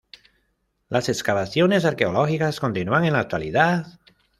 Las 0.89 1.09
excavaciones 1.09 1.85
arqueológicas 1.85 2.59
continúan 2.59 3.05
en 3.05 3.13
la 3.13 3.19
actualidad. 3.19 3.99